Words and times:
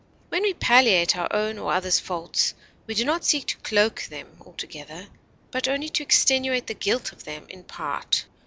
"When 0.29 0.41
we 0.41 0.55
palliate 0.55 1.15
our 1.15 1.27
own 1.31 1.59
or 1.59 1.71
others' 1.73 1.99
faults 1.99 2.55
we 2.87 2.95
do 2.95 3.05
not 3.05 3.23
seek 3.23 3.45
to 3.45 3.57
cloke 3.57 4.01
them 4.05 4.35
altogether, 4.43 5.09
but 5.51 5.67
only 5.67 5.89
to 5.89 6.01
extenuate 6.01 6.65
the 6.65 6.73
guilt 6.73 7.11
of 7.11 7.23
them 7.25 7.45
in 7.49 7.63
part." 7.63 8.25